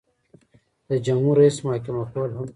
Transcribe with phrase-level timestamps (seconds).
[0.89, 2.49] د جمهور رئیس محاکمه کول هم کوي.